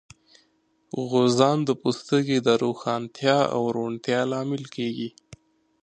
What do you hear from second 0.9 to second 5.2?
غوزان د پوستکي د روښانتیا او روڼتیا لامل کېږي.